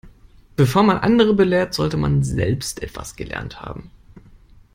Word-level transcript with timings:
Bevor 0.55 0.81
man 0.81 0.97
andere 0.97 1.35
belehrt, 1.35 1.75
sollte 1.75 1.95
man 1.95 2.23
selbst 2.23 2.81
etwas 2.81 3.15
gelernt 3.15 3.61
haben. 3.61 3.91